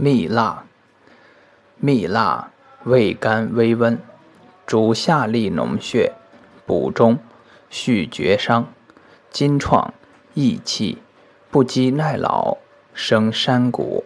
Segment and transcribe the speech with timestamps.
[0.00, 0.62] 蜜蜡
[1.80, 2.52] 蜜蜡，
[2.84, 4.00] 味甘微温，
[4.64, 6.12] 主下利脓血，
[6.64, 7.18] 补中，
[7.68, 8.72] 续厥伤，
[9.30, 9.92] 金创
[10.34, 10.98] 益气，
[11.50, 12.58] 不饥耐老，
[12.94, 14.04] 生山谷。